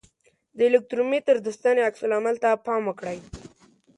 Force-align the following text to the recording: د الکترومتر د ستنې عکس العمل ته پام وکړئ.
د 0.57 0.59
الکترومتر 0.69 1.35
د 1.41 1.47
ستنې 1.57 1.81
عکس 1.87 2.01
العمل 2.05 2.35
ته 2.43 2.49
پام 2.65 2.81
وکړئ. 2.85 3.17